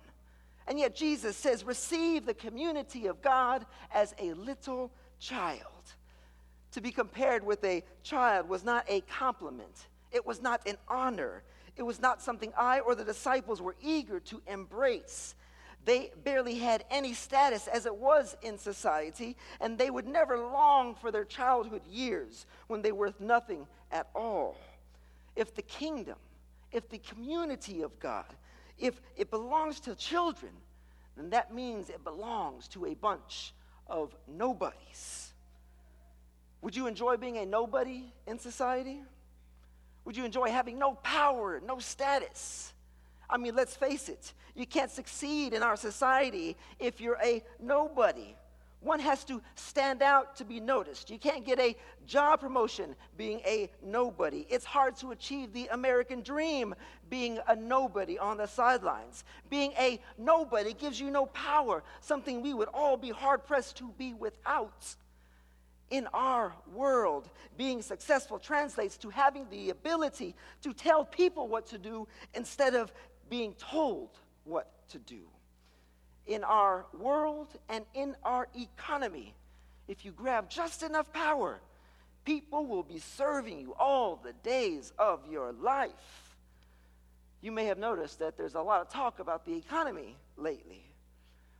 And 0.67 0.79
yet 0.79 0.95
Jesus 0.95 1.35
says, 1.35 1.63
receive 1.63 2.25
the 2.25 2.33
community 2.33 3.07
of 3.07 3.21
God 3.21 3.65
as 3.93 4.13
a 4.19 4.33
little 4.33 4.91
child. 5.19 5.61
To 6.73 6.81
be 6.81 6.91
compared 6.91 7.45
with 7.45 7.63
a 7.63 7.83
child 8.03 8.47
was 8.47 8.63
not 8.63 8.85
a 8.87 9.01
compliment, 9.01 9.87
it 10.11 10.25
was 10.25 10.41
not 10.41 10.65
an 10.67 10.77
honor, 10.87 11.43
it 11.75 11.83
was 11.83 11.99
not 11.99 12.21
something 12.21 12.53
I 12.57 12.79
or 12.79 12.95
the 12.95 13.03
disciples 13.03 13.61
were 13.61 13.75
eager 13.81 14.19
to 14.21 14.41
embrace. 14.47 15.35
They 15.83 16.11
barely 16.23 16.55
had 16.55 16.85
any 16.91 17.13
status 17.13 17.67
as 17.67 17.87
it 17.87 17.95
was 17.95 18.37
in 18.43 18.57
society, 18.57 19.35
and 19.59 19.77
they 19.77 19.89
would 19.89 20.07
never 20.07 20.37
long 20.37 20.93
for 20.93 21.11
their 21.11 21.25
childhood 21.25 21.81
years 21.89 22.45
when 22.67 22.83
they 22.83 22.91
were 22.91 23.07
worth 23.07 23.19
nothing 23.19 23.65
at 23.91 24.07
all. 24.13 24.57
If 25.35 25.55
the 25.55 25.63
kingdom, 25.63 26.17
if 26.71 26.87
the 26.87 26.99
community 26.99 27.81
of 27.81 27.99
God, 27.99 28.25
if 28.81 28.99
it 29.15 29.29
belongs 29.29 29.79
to 29.81 29.95
children, 29.95 30.51
then 31.15 31.29
that 31.29 31.53
means 31.53 31.89
it 31.89 32.03
belongs 32.03 32.67
to 32.69 32.87
a 32.87 32.95
bunch 32.95 33.53
of 33.87 34.15
nobodies. 34.27 35.31
Would 36.61 36.75
you 36.75 36.87
enjoy 36.87 37.17
being 37.17 37.37
a 37.37 37.45
nobody 37.45 38.11
in 38.27 38.39
society? 38.39 39.01
Would 40.05 40.17
you 40.17 40.25
enjoy 40.25 40.49
having 40.49 40.79
no 40.79 40.95
power, 40.95 41.61
no 41.65 41.79
status? 41.79 42.73
I 43.29 43.37
mean, 43.37 43.55
let's 43.55 43.75
face 43.75 44.09
it, 44.09 44.33
you 44.55 44.65
can't 44.65 44.91
succeed 44.91 45.53
in 45.53 45.63
our 45.63 45.75
society 45.75 46.57
if 46.79 46.99
you're 46.99 47.19
a 47.23 47.43
nobody. 47.59 48.35
One 48.81 48.99
has 48.99 49.23
to 49.25 49.41
stand 49.53 50.01
out 50.01 50.35
to 50.37 50.45
be 50.45 50.59
noticed. 50.59 51.11
You 51.11 51.19
can't 51.19 51.45
get 51.45 51.59
a 51.59 51.75
job 52.07 52.39
promotion 52.39 52.95
being 53.15 53.39
a 53.45 53.69
nobody. 53.83 54.47
It's 54.49 54.65
hard 54.65 54.95
to 54.97 55.11
achieve 55.11 55.53
the 55.53 55.67
American 55.67 56.21
dream 56.21 56.73
being 57.07 57.39
a 57.47 57.55
nobody 57.55 58.17
on 58.17 58.37
the 58.37 58.47
sidelines. 58.47 59.23
Being 59.51 59.73
a 59.73 59.99
nobody 60.17 60.73
gives 60.73 60.99
you 60.99 61.11
no 61.11 61.27
power, 61.27 61.83
something 61.99 62.41
we 62.41 62.55
would 62.55 62.69
all 62.73 62.97
be 62.97 63.11
hard 63.11 63.45
pressed 63.45 63.77
to 63.77 63.93
be 63.99 64.13
without. 64.15 64.95
In 65.91 66.07
our 66.13 66.53
world, 66.73 67.29
being 67.57 67.83
successful 67.83 68.39
translates 68.39 68.97
to 68.97 69.09
having 69.09 69.45
the 69.51 69.69
ability 69.69 70.35
to 70.63 70.73
tell 70.73 71.05
people 71.05 71.47
what 71.47 71.67
to 71.67 71.77
do 71.77 72.07
instead 72.33 72.73
of 72.73 72.91
being 73.29 73.53
told 73.55 74.09
what 74.45 74.71
to 74.89 74.97
do 74.97 75.21
in 76.27 76.43
our 76.43 76.85
world 76.97 77.47
and 77.69 77.85
in 77.93 78.15
our 78.23 78.47
economy, 78.55 79.33
if 79.87 80.05
you 80.05 80.11
grab 80.11 80.49
just 80.49 80.83
enough 80.83 81.11
power, 81.11 81.59
people 82.25 82.65
will 82.65 82.83
be 82.83 82.99
serving 82.99 83.59
you 83.59 83.73
all 83.79 84.19
the 84.23 84.33
days 84.43 84.93
of 84.97 85.19
your 85.29 85.51
life. 85.51 86.35
You 87.41 87.51
may 87.51 87.65
have 87.65 87.79
noticed 87.79 88.19
that 88.19 88.37
there's 88.37 88.55
a 88.55 88.61
lot 88.61 88.81
of 88.81 88.89
talk 88.89 89.19
about 89.19 89.45
the 89.45 89.55
economy 89.55 90.15
lately. 90.37 90.83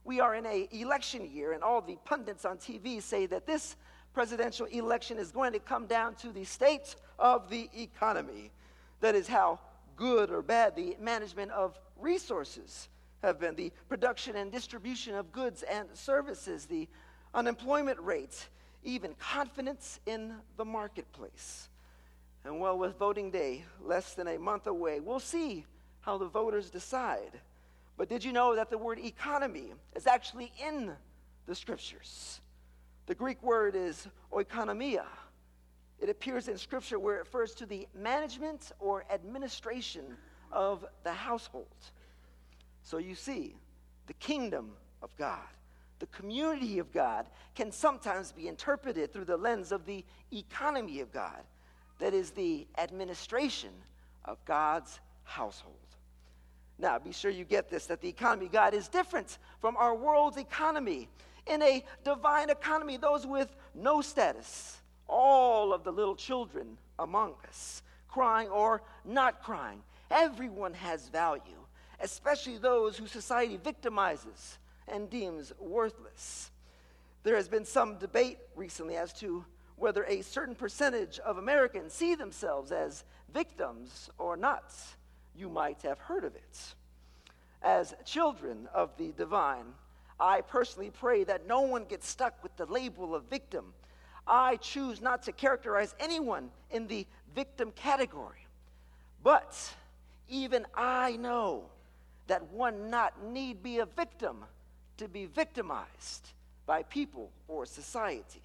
We 0.04 0.20
are 0.20 0.36
in 0.36 0.46
a 0.46 0.68
election 0.72 1.30
year 1.32 1.54
and 1.54 1.64
all 1.64 1.82
the 1.82 1.98
pundits 2.06 2.46
on 2.46 2.58
TV 2.58 3.02
say 3.02 3.26
that 3.28 3.46
this 3.46 3.76
presidential 4.14 4.66
election 4.68 5.18
is 5.18 5.32
going 5.32 5.54
to 5.54 5.60
come 5.60 5.88
down 5.88 6.16
to 6.16 6.32
the 6.32 6.44
state 6.44 6.96
of 7.18 7.50
the 7.50 7.70
economy. 7.76 8.52
That 9.00 9.16
is 9.16 9.28
how 9.28 9.60
good 9.96 10.30
or 10.30 10.42
bad 10.42 10.76
the 10.76 10.96
management 11.00 11.52
of 11.52 11.80
resources 12.00 12.90
have 13.22 13.40
been 13.40 13.56
the 13.56 13.72
production 13.88 14.36
and 14.36 14.52
distribution 14.52 15.16
of 15.16 15.32
goods 15.32 15.64
and 15.64 15.88
services, 15.94 16.66
the 16.66 16.88
unemployment 17.34 18.00
rate, 18.00 18.48
even 18.84 19.14
confidence 19.20 20.00
in 20.06 20.34
the 20.58 20.66
marketplace. 20.66 21.70
And 22.44 22.60
well, 22.60 22.78
with 22.78 22.98
voting 22.98 23.30
day 23.30 23.64
less 23.84 24.14
than 24.16 24.28
a 24.28 24.40
month 24.40 24.68
away, 24.68 25.00
we'll 25.00 25.20
see 25.20 25.66
how 26.02 26.18
the 26.18 26.26
voters 26.26 26.70
decide. 26.70 27.40
But 27.98 28.10
did 28.10 28.24
you 28.24 28.32
know 28.32 28.56
that 28.56 28.72
the 28.72 28.78
word 28.78 28.98
economy 28.98 29.74
is 29.96 30.08
actually 30.08 30.52
in 30.66 30.92
the 31.46 31.54
scriptures? 31.54 32.42
The 33.06 33.14
Greek 33.14 33.42
word 33.44 33.76
is 33.76 34.08
oikonomia. 34.32 35.06
It 36.00 36.10
appears 36.10 36.48
in 36.48 36.58
scripture 36.58 36.98
where 36.98 37.18
it 37.18 37.20
refers 37.20 37.54
to 37.56 37.68
the 37.68 37.88
management 37.94 38.72
or 38.80 39.06
administration 39.12 40.18
of 40.52 40.84
the 41.04 41.14
household. 41.14 41.68
So 42.84 42.98
you 42.98 43.16
see, 43.16 43.56
the 44.08 44.14
kingdom 44.14 44.72
of 45.02 45.16
God, 45.18 45.40
the 46.00 46.08
community 46.08 46.80
of 46.80 46.92
God, 46.92 47.28
can 47.56 47.72
sometimes 47.72 48.32
be 48.32 48.48
interpreted 48.48 49.14
through 49.14 49.26
the 49.26 49.38
lens 49.38 49.72
of 49.72 49.86
the 49.86 50.04
economy 50.32 51.00
of 51.00 51.12
God, 51.12 51.44
that 52.00 52.14
is, 52.14 52.32
the 52.32 52.68
administration 52.78 53.72
of 54.26 54.44
God's 54.46 55.00
household. 55.24 55.76
Now, 56.78 56.98
be 56.98 57.12
sure 57.12 57.30
you 57.30 57.46
get 57.46 57.70
this 57.70 57.86
that 57.88 58.02
the 58.02 58.10
economy 58.10 58.48
of 58.48 58.52
God 58.52 58.74
is 58.74 58.88
different 58.88 59.38
from 59.60 59.78
our 59.78 59.96
world's 59.96 60.38
economy. 60.38 61.08
In 61.46 61.62
a 61.62 61.84
divine 62.04 62.50
economy, 62.50 62.98
those 62.98 63.26
with 63.26 63.56
no 63.76 64.02
status, 64.02 64.82
all 65.08 65.74
of 65.74 65.84
the 65.84 65.92
little 65.92 66.16
children 66.16 66.78
among 66.98 67.36
us, 67.48 67.84
crying 68.08 68.50
or 68.50 68.82
not 69.06 69.44
crying, 69.44 69.82
everyone 70.10 70.74
has 70.74 71.08
value 71.10 71.61
especially 72.02 72.58
those 72.58 72.98
who 72.98 73.08
society 73.08 73.58
victimizes 73.58 74.58
and 74.88 75.10
deems 75.10 75.54
worthless. 75.60 76.52
There 77.24 77.36
has 77.36 77.48
been 77.48 77.66
some 77.66 77.98
debate 77.98 78.40
recently 78.56 78.96
as 78.96 79.14
to 79.14 79.46
whether 79.76 80.04
a 80.06 80.22
certain 80.22 80.56
percentage 80.56 81.20
of 81.20 81.38
Americans 81.38 81.94
see 81.94 82.16
themselves 82.16 82.72
as 82.72 83.04
victims 83.34 84.10
or 84.18 84.36
not. 84.38 84.74
You 85.36 85.50
might 85.50 85.82
have 85.84 86.00
heard 86.00 86.24
of 86.24 86.36
it. 86.36 86.76
As 87.64 87.96
children 88.06 88.68
of 88.74 88.96
the 88.98 89.12
divine, 89.12 89.66
I 90.20 90.42
personally 90.42 90.92
pray 90.92 91.24
that 91.24 91.48
no 91.48 91.62
one 91.62 91.86
gets 91.86 92.08
stuck 92.08 92.42
with 92.44 92.56
the 92.58 92.66
label 92.66 93.16
of 93.16 93.24
victim. 93.26 93.74
I 94.28 94.58
choose 94.58 95.02
not 95.02 95.24
to 95.24 95.32
characterize 95.32 95.96
anyone 96.00 96.52
in 96.70 96.88
the 96.88 97.08
victim 97.34 97.72
category. 97.72 98.48
But 99.24 99.58
even 100.28 100.66
I 100.76 101.18
know 101.18 101.66
that 102.32 102.50
one 102.54 102.90
not 102.90 103.22
need 103.26 103.62
be 103.62 103.80
a 103.80 103.86
victim 103.86 104.38
to 104.96 105.10
be 105.10 105.26
victimized 105.26 106.30
by 106.66 106.82
people 106.84 107.30
or 107.50 107.66
society. 107.66 108.42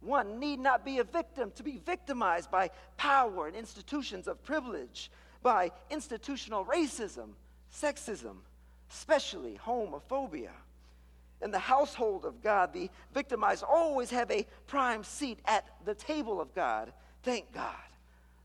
One 0.00 0.40
need 0.40 0.58
not 0.58 0.84
be 0.84 0.98
a 0.98 1.04
victim 1.04 1.52
to 1.54 1.62
be 1.62 1.78
victimized 1.86 2.50
by 2.50 2.70
power 2.96 3.46
and 3.46 3.54
institutions 3.54 4.26
of 4.26 4.42
privilege, 4.42 5.08
by 5.40 5.70
institutional 5.88 6.64
racism, 6.64 7.28
sexism, 7.72 8.38
especially 8.90 9.56
homophobia. 9.64 10.50
In 11.42 11.52
the 11.52 11.60
household 11.60 12.24
of 12.24 12.42
God, 12.42 12.72
the 12.72 12.90
victimized 13.14 13.62
always 13.62 14.10
have 14.10 14.32
a 14.32 14.44
prime 14.66 15.04
seat 15.04 15.38
at 15.44 15.64
the 15.84 15.94
table 15.94 16.40
of 16.40 16.52
God. 16.56 16.92
Thank 17.22 17.52
God 17.52 17.89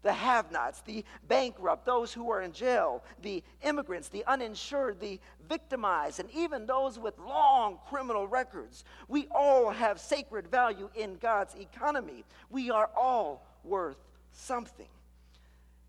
the 0.06 0.14
have 0.14 0.52
nots, 0.52 0.82
the 0.82 1.04
bankrupt, 1.28 1.84
those 1.84 2.14
who 2.14 2.30
are 2.30 2.44
in 2.44 2.52
jail, 2.52 3.04
the 3.24 3.44
immigrants, 3.64 4.08
the 4.08 4.24
uninsured, 4.28 5.00
the 5.00 5.20
victimized, 5.50 6.20
and 6.20 6.30
even 6.32 6.68
those 6.68 7.00
with 7.00 7.18
long 7.18 7.80
criminal 7.90 8.28
records. 8.28 8.84
We 9.08 9.28
all 9.32 9.72
have 9.72 10.00
sacred 10.00 10.48
value 10.48 10.92
in 10.94 11.16
God's 11.16 11.56
economy. 11.56 12.24
We 12.52 12.70
are 12.70 12.92
all 12.96 13.48
worth 13.64 13.98
something. 14.32 14.88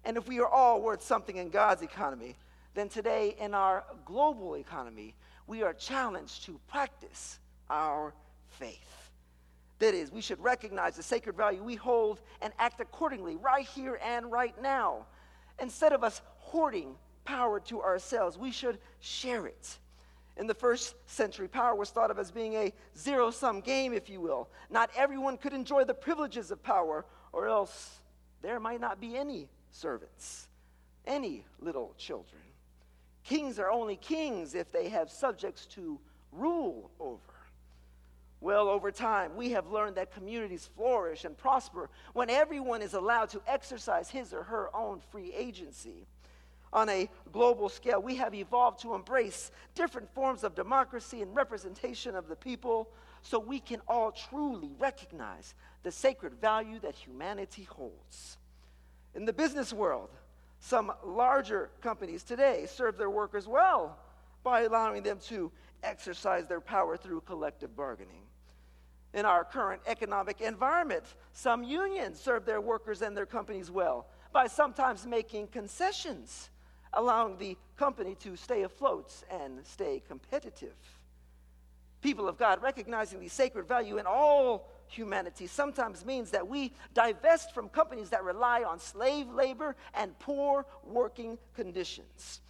And 0.03 0.17
if 0.17 0.27
we 0.27 0.41
are 0.41 0.49
all 0.49 0.81
worth 0.81 1.03
something 1.03 1.37
in 1.37 1.51
God's 1.51 1.83
economy, 1.83 2.37
then 2.73 2.89
today 2.89 3.37
in 3.39 3.53
our 3.53 3.85
global 4.07 4.57
economy, 4.57 5.15
we 5.47 5.63
are 5.63 5.75
challenged 5.75 6.47
to 6.47 6.59
practice 6.69 7.39
our 7.69 8.15
faith. 8.49 9.06
That 9.79 9.95
is, 9.95 10.11
we 10.11 10.21
should 10.23 10.43
recognize 10.43 10.97
the 10.97 11.03
sacred 11.03 11.37
value 11.37 11.63
we 11.63 11.75
hold 11.75 12.21
and 12.41 12.53
act 12.59 12.81
accordingly 12.81 13.37
right 13.37 13.67
here 13.67 13.99
and 14.03 14.33
right 14.33 14.55
now. 14.63 15.07
Instead 15.61 15.93
of 15.93 16.03
us 16.03 16.23
hoarding 16.39 16.95
power 17.25 17.61
to 17.61 17.83
ourselves, 17.83 18.39
we 18.39 18.51
should 18.51 18.79
share 19.01 19.47
it. 19.47 19.79
In 20.39 20.47
the 20.47 20.55
first 20.55 20.95
century, 21.07 21.49
power 21.49 21.75
was 21.75 21.91
thought 21.91 22.11
of 22.11 22.19
as 22.19 22.31
being 22.31 22.55
a 22.55 22.73
zero 22.97 23.31
sum 23.31 23.61
game, 23.61 23.93
if 23.93 24.09
you 24.09 24.21
will. 24.21 24.49
Not 24.71 24.91
everyone 24.97 25.39
could 25.39 25.53
enjoy 25.53 25.85
the 25.85 25.95
privileges 25.95 26.51
of 26.51 26.63
power, 26.63 27.07
or 27.33 27.49
else 27.49 28.01
there 28.43 28.61
might 28.61 28.81
not 28.81 29.01
be 29.01 29.17
any 29.17 29.49
servants, 29.71 30.49
any 31.07 31.45
little 31.59 31.95
children. 31.97 32.43
Kings 33.25 33.59
are 33.59 33.71
only 33.71 33.97
kings 33.97 34.55
if 34.55 34.71
they 34.71 34.89
have 34.89 35.11
subjects 35.11 35.67
to 35.67 35.99
rule 36.33 36.91
over. 37.01 37.36
Well, 38.41 38.69
over 38.69 38.91
time, 38.91 39.35
we 39.37 39.51
have 39.51 39.71
learned 39.71 39.97
that 39.97 40.13
communities 40.13 40.69
flourish 40.77 41.25
and 41.25 41.37
prosper 41.37 41.89
when 42.13 42.29
everyone 42.29 42.83
is 42.83 42.95
allowed 42.95 43.31
to 43.31 43.43
exercise 43.47 44.11
his 44.11 44.33
or 44.33 44.43
her 44.43 44.75
own 44.77 45.01
free 45.11 45.33
agency. 45.35 46.07
On 46.73 46.89
a 46.91 47.09
global 47.33 47.69
scale, 47.71 48.03
we 48.03 48.17
have 48.17 48.35
evolved 48.35 48.83
to 48.83 48.95
embrace 48.95 49.51
different 49.75 50.13
forms 50.15 50.45
of 50.45 50.55
democracy 50.55 51.23
and 51.23 51.35
representation 51.35 52.15
of 52.15 52.29
the 52.29 52.37
people 52.37 52.91
so 53.23 53.39
we 53.39 53.59
can 53.59 53.81
all 53.89 54.13
truly 54.13 54.73
recognize 54.79 55.55
the 55.83 55.91
sacred 55.91 56.35
value 56.35 56.79
that 56.81 56.95
humanity 56.95 57.65
holds. 57.65 58.37
In 59.15 59.25
the 59.25 59.33
business 59.33 59.73
world, 59.73 60.11
some 60.61 60.93
larger 61.05 61.71
companies 61.81 62.23
today 62.23 62.67
serve 62.69 62.99
their 62.99 63.11
workers 63.11 63.49
well 63.49 63.97
by 64.45 64.63
allowing 64.63 65.03
them 65.03 65.19
to 65.29 65.51
exercise 65.83 66.47
their 66.47 66.61
power 66.61 66.97
through 66.97 67.23
collective 67.23 67.75
bargaining. 67.75 68.26
In 69.17 69.25
our 69.25 69.45
current 69.45 69.81
economic 69.87 70.43
environment, 70.43 71.03
some 71.33 71.65
unions 71.65 72.21
serve 72.21 72.45
their 72.45 72.61
workers 72.61 73.01
and 73.01 73.17
their 73.17 73.25
companies 73.25 73.71
well 73.71 74.07
by 74.31 74.47
sometimes 74.47 75.07
making 75.07 75.47
concessions, 75.47 76.51
allowing 76.93 77.39
the 77.39 77.57
company 77.79 78.15
to 78.17 78.37
stay 78.37 78.65
afloat 78.65 79.11
and 79.31 79.65
stay 79.65 80.03
competitive. 80.07 80.77
People 82.03 82.29
of 82.29 82.37
God 82.37 82.63
recognizing 82.63 83.19
the 83.19 83.29
sacred 83.29 83.67
value 83.67 83.97
in 83.97 84.05
all 84.05 84.69
humanity 84.87 85.47
sometimes 85.47 86.05
means 86.05 86.31
that 86.33 86.47
we 86.47 86.75
divest 86.93 87.55
from 87.55 87.71
companies 87.71 88.11
that 88.11 88.23
rely 88.23 88.65
on 88.65 88.79
slave 88.79 89.29
labor 89.31 89.77
and 89.95 90.17
poor 90.19 90.67
working 90.85 91.39
conditions. 91.55 92.43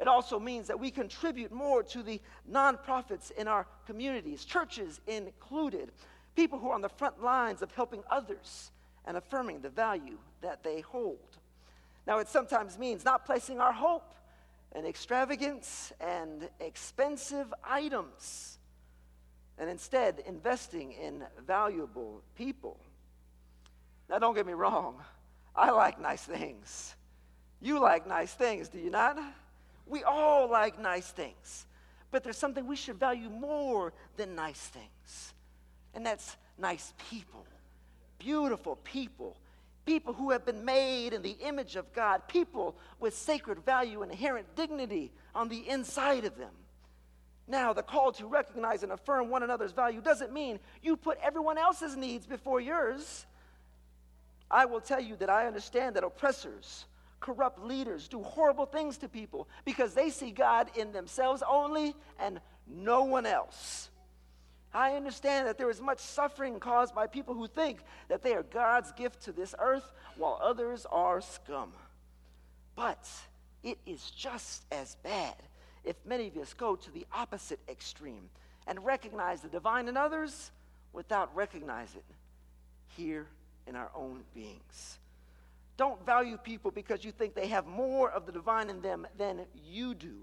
It 0.00 0.08
also 0.08 0.40
means 0.40 0.68
that 0.68 0.80
we 0.80 0.90
contribute 0.90 1.52
more 1.52 1.82
to 1.84 2.02
the 2.02 2.20
nonprofits 2.50 3.30
in 3.30 3.46
our 3.46 3.66
communities, 3.86 4.44
churches 4.44 5.00
included, 5.06 5.92
people 6.34 6.58
who 6.58 6.70
are 6.70 6.74
on 6.74 6.82
the 6.82 6.88
front 6.88 7.22
lines 7.22 7.62
of 7.62 7.70
helping 7.72 8.02
others 8.10 8.70
and 9.06 9.16
affirming 9.16 9.60
the 9.60 9.68
value 9.68 10.18
that 10.40 10.62
they 10.62 10.80
hold. 10.80 11.18
Now, 12.06 12.18
it 12.18 12.28
sometimes 12.28 12.78
means 12.78 13.04
not 13.04 13.24
placing 13.24 13.60
our 13.60 13.72
hope 13.72 14.14
in 14.74 14.84
extravagance 14.84 15.92
and 16.00 16.48
expensive 16.60 17.52
items, 17.64 18.58
and 19.58 19.70
instead 19.70 20.22
investing 20.26 20.92
in 20.92 21.22
valuable 21.46 22.22
people. 22.36 22.78
Now, 24.10 24.18
don't 24.18 24.34
get 24.34 24.46
me 24.46 24.52
wrong, 24.52 25.00
I 25.54 25.70
like 25.70 26.00
nice 26.00 26.22
things. 26.22 26.96
You 27.60 27.78
like 27.80 28.06
nice 28.06 28.34
things, 28.34 28.68
do 28.68 28.78
you 28.78 28.90
not? 28.90 29.18
We 29.86 30.02
all 30.02 30.50
like 30.50 30.78
nice 30.78 31.10
things. 31.10 31.66
But 32.10 32.22
there's 32.22 32.36
something 32.36 32.66
we 32.66 32.76
should 32.76 32.98
value 32.98 33.30
more 33.30 33.92
than 34.16 34.34
nice 34.34 34.60
things, 34.60 35.34
and 35.94 36.04
that's 36.04 36.36
nice 36.58 36.92
people, 37.10 37.46
beautiful 38.18 38.76
people, 38.76 39.36
people 39.86 40.12
who 40.12 40.30
have 40.30 40.44
been 40.44 40.64
made 40.64 41.12
in 41.12 41.22
the 41.22 41.36
image 41.44 41.76
of 41.76 41.92
God, 41.92 42.26
people 42.28 42.76
with 43.00 43.14
sacred 43.14 43.64
value 43.64 44.02
and 44.02 44.10
inherent 44.10 44.46
dignity 44.56 45.12
on 45.34 45.48
the 45.48 45.68
inside 45.68 46.24
of 46.24 46.36
them. 46.36 46.52
Now, 47.46 47.72
the 47.72 47.82
call 47.82 48.12
to 48.12 48.26
recognize 48.26 48.82
and 48.82 48.92
affirm 48.92 49.28
one 49.28 49.42
another's 49.42 49.72
value 49.72 50.00
doesn't 50.00 50.32
mean 50.32 50.58
you 50.82 50.96
put 50.96 51.18
everyone 51.22 51.58
else's 51.58 51.96
needs 51.96 52.26
before 52.26 52.60
yours. 52.60 53.26
I 54.50 54.64
will 54.64 54.80
tell 54.80 55.00
you 55.00 55.16
that 55.16 55.28
I 55.28 55.46
understand 55.46 55.96
that 55.96 56.04
oppressors 56.04 56.86
corrupt 57.24 57.58
leaders 57.58 58.06
do 58.06 58.22
horrible 58.22 58.66
things 58.66 58.98
to 58.98 59.08
people 59.08 59.48
because 59.64 59.94
they 59.94 60.10
see 60.10 60.30
God 60.30 60.70
in 60.76 60.92
themselves 60.92 61.42
only 61.48 61.94
and 62.18 62.38
no 62.66 63.04
one 63.04 63.24
else. 63.24 63.88
I 64.74 64.96
understand 64.96 65.46
that 65.46 65.56
there 65.56 65.70
is 65.70 65.80
much 65.80 66.00
suffering 66.00 66.58
caused 66.58 66.94
by 66.94 67.06
people 67.06 67.34
who 67.34 67.46
think 67.46 67.78
that 68.08 68.22
they 68.22 68.34
are 68.34 68.42
God's 68.42 68.90
gift 68.92 69.22
to 69.22 69.32
this 69.32 69.54
earth 69.60 69.92
while 70.16 70.38
others 70.42 70.84
are 70.90 71.20
scum. 71.20 71.72
But 72.74 73.08
it 73.62 73.78
is 73.86 74.10
just 74.10 74.64
as 74.72 74.96
bad 75.04 75.34
if 75.84 75.94
many 76.04 76.26
of 76.26 76.36
us 76.36 76.54
go 76.54 76.74
to 76.74 76.90
the 76.90 77.06
opposite 77.12 77.60
extreme 77.68 78.28
and 78.66 78.84
recognize 78.84 79.40
the 79.42 79.48
divine 79.48 79.86
in 79.86 79.96
others 79.96 80.50
without 80.92 81.34
recognizing 81.36 82.02
it 82.08 82.16
here 82.96 83.26
in 83.68 83.76
our 83.76 83.90
own 83.94 84.24
beings. 84.34 84.98
Don't 85.76 86.04
value 86.04 86.36
people 86.36 86.70
because 86.70 87.04
you 87.04 87.12
think 87.12 87.34
they 87.34 87.48
have 87.48 87.66
more 87.66 88.10
of 88.10 88.26
the 88.26 88.32
divine 88.32 88.70
in 88.70 88.80
them 88.80 89.06
than 89.18 89.40
you 89.64 89.94
do. 89.94 90.14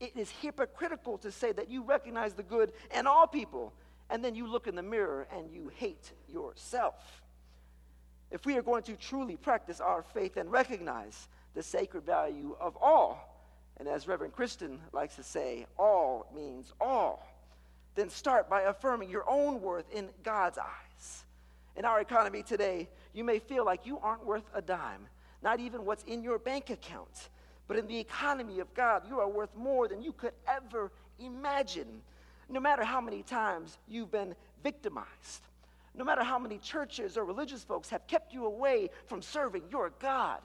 It 0.00 0.12
is 0.16 0.30
hypocritical 0.30 1.18
to 1.18 1.32
say 1.32 1.52
that 1.52 1.70
you 1.70 1.82
recognize 1.82 2.34
the 2.34 2.42
good 2.42 2.72
in 2.94 3.06
all 3.06 3.26
people 3.26 3.72
and 4.10 4.24
then 4.24 4.34
you 4.34 4.46
look 4.46 4.66
in 4.66 4.74
the 4.74 4.82
mirror 4.82 5.26
and 5.34 5.50
you 5.50 5.70
hate 5.76 6.12
yourself. 6.28 7.22
If 8.30 8.46
we 8.46 8.56
are 8.56 8.62
going 8.62 8.82
to 8.84 8.96
truly 8.96 9.36
practice 9.36 9.80
our 9.80 10.02
faith 10.02 10.36
and 10.36 10.50
recognize 10.50 11.28
the 11.54 11.62
sacred 11.62 12.04
value 12.04 12.56
of 12.60 12.76
all, 12.76 13.38
and 13.78 13.88
as 13.88 14.08
Reverend 14.08 14.34
Kristen 14.34 14.80
likes 14.92 15.16
to 15.16 15.22
say, 15.22 15.66
all 15.78 16.30
means 16.34 16.72
all, 16.80 17.26
then 17.94 18.10
start 18.10 18.48
by 18.48 18.62
affirming 18.62 19.10
your 19.10 19.28
own 19.28 19.60
worth 19.60 19.90
in 19.92 20.08
God's 20.22 20.58
eyes. 20.58 21.24
In 21.76 21.84
our 21.84 22.00
economy 22.00 22.42
today, 22.42 22.88
you 23.14 23.24
may 23.24 23.38
feel 23.38 23.64
like 23.64 23.86
you 23.86 23.98
aren't 23.98 24.26
worth 24.26 24.44
a 24.54 24.60
dime, 24.60 25.06
not 25.42 25.60
even 25.60 25.84
what's 25.84 26.02
in 26.04 26.22
your 26.22 26.38
bank 26.38 26.70
account. 26.70 27.28
But 27.68 27.76
in 27.76 27.86
the 27.86 27.98
economy 27.98 28.60
of 28.60 28.72
God, 28.74 29.02
you 29.06 29.20
are 29.20 29.28
worth 29.28 29.54
more 29.54 29.86
than 29.86 30.02
you 30.02 30.12
could 30.12 30.32
ever 30.48 30.90
imagine. 31.18 32.00
No 32.48 32.60
matter 32.60 32.82
how 32.82 33.00
many 33.00 33.22
times 33.22 33.78
you've 33.86 34.10
been 34.10 34.34
victimized, 34.64 35.42
no 35.94 36.02
matter 36.02 36.24
how 36.24 36.38
many 36.38 36.58
churches 36.58 37.18
or 37.18 37.24
religious 37.24 37.62
folks 37.62 37.90
have 37.90 38.06
kept 38.06 38.32
you 38.32 38.46
away 38.46 38.88
from 39.06 39.20
serving 39.20 39.64
your 39.70 39.92
God, 40.00 40.40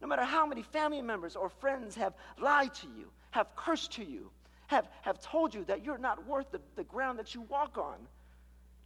no 0.00 0.08
matter 0.08 0.24
how 0.24 0.46
many 0.46 0.62
family 0.62 1.02
members 1.02 1.36
or 1.36 1.48
friends 1.48 1.94
have 1.94 2.14
lied 2.40 2.74
to 2.74 2.86
you, 2.98 3.08
have 3.30 3.54
cursed 3.54 3.92
to 3.92 4.04
you, 4.04 4.30
have, 4.68 4.88
have 5.02 5.20
told 5.20 5.54
you 5.54 5.64
that 5.64 5.84
you're 5.84 5.98
not 5.98 6.26
worth 6.26 6.50
the, 6.50 6.60
the 6.76 6.84
ground 6.84 7.18
that 7.18 7.34
you 7.34 7.42
walk 7.42 7.76
on, 7.76 7.96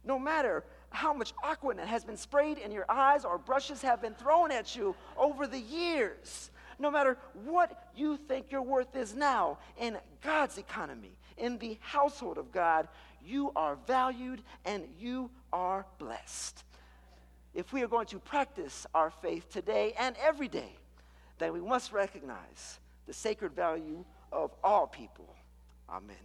no 0.03 0.19
matter 0.19 0.63
how 0.89 1.13
much 1.13 1.33
Aquanet 1.43 1.85
has 1.85 2.03
been 2.03 2.17
sprayed 2.17 2.57
in 2.57 2.71
your 2.71 2.85
eyes 2.89 3.25
or 3.25 3.37
brushes 3.37 3.81
have 3.81 4.01
been 4.01 4.13
thrown 4.13 4.51
at 4.51 4.75
you 4.75 4.95
over 5.17 5.47
the 5.47 5.59
years. 5.59 6.51
No 6.79 6.91
matter 6.91 7.17
what 7.45 7.89
you 7.95 8.17
think 8.17 8.51
your 8.51 8.61
worth 8.61 8.95
is 8.95 9.15
now 9.15 9.57
in 9.79 9.97
God's 10.21 10.57
economy, 10.57 11.17
in 11.37 11.57
the 11.57 11.77
household 11.81 12.37
of 12.37 12.51
God, 12.51 12.87
you 13.23 13.51
are 13.55 13.77
valued 13.87 14.41
and 14.65 14.83
you 14.99 15.29
are 15.51 15.85
blessed. 15.97 16.63
If 17.53 17.73
we 17.73 17.81
are 17.81 17.87
going 17.87 18.05
to 18.07 18.19
practice 18.19 18.85
our 18.93 19.09
faith 19.09 19.49
today 19.49 19.93
and 19.97 20.15
every 20.23 20.47
day, 20.47 20.75
then 21.39 21.53
we 21.53 21.61
must 21.61 21.91
recognize 21.91 22.79
the 23.07 23.13
sacred 23.13 23.53
value 23.53 24.05
of 24.31 24.51
all 24.63 24.85
people. 24.85 25.35
Amen. 25.89 26.15